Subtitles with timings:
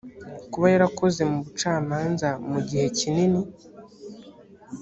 [0.51, 3.41] kuba yarakoze mu bucamanza mu gihe kinini